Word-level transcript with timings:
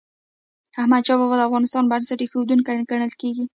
احمدشاه 0.81 1.19
بابا 1.19 1.35
د 1.37 1.41
افغانستان 1.47 1.83
بنسټ 1.91 2.19
ايښودونکی 2.21 2.87
ګڼل 2.89 3.11
کېږي. 3.21 3.45